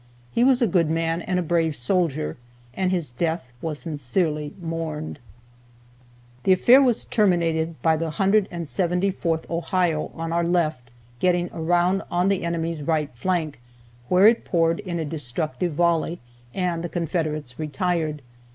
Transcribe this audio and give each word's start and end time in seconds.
He 0.31 0.43
was 0.43 0.63
a 0.63 0.67
good 0.73 0.89
man, 0.89 1.21
and 1.21 1.37
a 1.37 1.43
brave 1.43 1.75
soldier, 1.75 2.35
and 2.73 2.89
his 2.89 3.11
death 3.11 3.51
was 3.61 3.77
sincerely 3.77 4.51
mourned. 4.59 5.19
The 6.41 6.53
affair 6.53 6.81
was 6.81 7.05
terminated 7.05 7.79
by 7.83 7.97
the 7.97 8.09
174th 8.09 9.47
Ohio 9.47 10.09
on 10.15 10.33
our 10.33 10.43
left 10.43 10.89
getting 11.19 11.51
around 11.53 12.01
on 12.09 12.29
the 12.29 12.41
enemy's 12.43 12.81
right 12.81 13.11
flank, 13.13 13.61
where 14.09 14.25
it 14.25 14.43
poured 14.43 14.79
in 14.79 14.97
a 14.97 15.05
destructive 15.05 15.73
volley, 15.73 16.17
and 16.51 16.83
the 16.83 16.89
Confederates 16.89 17.59
retired. 17.59 18.23